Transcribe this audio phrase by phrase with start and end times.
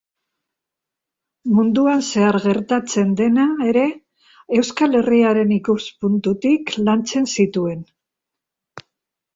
[1.57, 3.85] Munduan zehar gertatzen dena ere
[4.61, 7.87] Euskal Herriaren ikuspuntutik lantzen zituen.